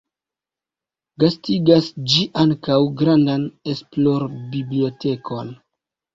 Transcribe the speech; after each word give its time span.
Gastigas 1.23 1.89
ĝi 2.13 2.23
ankaŭ 2.45 2.79
grandan 3.03 3.45
esplor-bibliotekon. 3.75 5.55